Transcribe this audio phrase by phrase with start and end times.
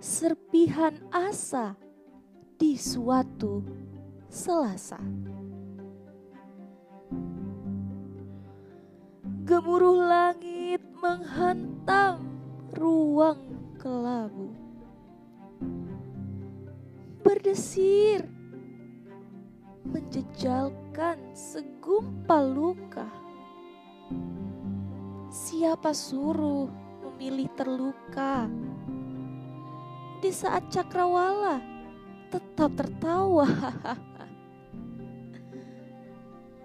[0.00, 1.76] serpihan asa
[2.56, 3.60] di suatu
[4.32, 4.96] Selasa.
[9.44, 12.24] Gemuruh langit menghantam
[12.72, 13.44] ruang
[13.76, 14.56] kelabu.
[17.20, 18.24] Berdesir
[19.84, 23.04] menjejalkan segumpal luka.
[25.28, 26.72] Siapa suruh
[27.04, 28.48] memilih terluka?
[30.20, 31.64] Di saat cakrawala
[32.28, 33.48] tetap tertawa.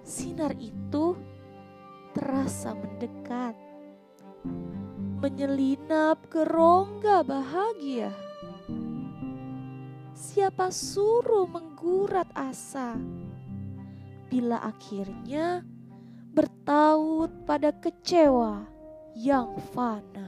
[0.04, 1.16] Sinar itu
[2.12, 3.56] terasa mendekat,
[5.24, 8.12] menyelinap ke rongga bahagia.
[10.16, 13.00] Siapa suruh menggurat asa
[14.28, 15.64] bila akhirnya
[16.36, 18.68] bertaut pada kecewa
[19.16, 20.25] yang fana.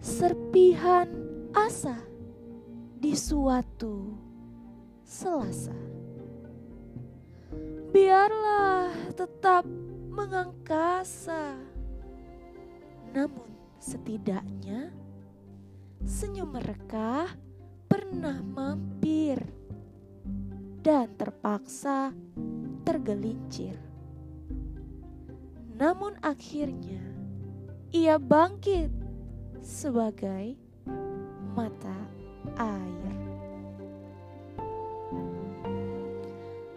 [0.00, 1.12] Serpihan
[1.52, 2.00] asa
[2.96, 4.16] di suatu
[5.04, 5.76] Selasa.
[7.92, 9.68] Biarlah tetap
[10.08, 11.52] mengangkasa,
[13.12, 14.88] namun setidaknya
[16.08, 17.28] senyum mereka
[17.84, 19.36] pernah mampir
[20.80, 22.16] dan terpaksa
[22.88, 23.76] tergelincir.
[25.76, 27.04] Namun akhirnya
[27.92, 28.99] ia bangkit
[29.60, 30.56] sebagai
[31.52, 31.96] mata
[32.56, 33.12] air.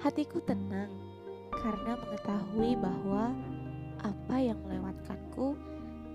[0.03, 0.92] Hatiku tenang
[1.56, 3.31] karena mengetahui bahwa
[4.04, 5.56] apa yang melewatkanku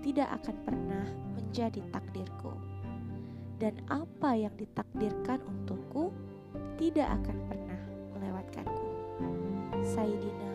[0.05, 2.53] tidak akan pernah menjadi takdirku.
[3.59, 6.13] Dan apa yang ditakdirkan untukku
[6.79, 7.81] tidak akan pernah
[8.15, 8.87] melewatkanku.
[9.83, 10.48] Sayyidina